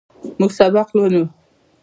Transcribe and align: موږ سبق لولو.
موږ 0.39 0.51
سبق 0.59 0.87
لولو. 0.97 1.23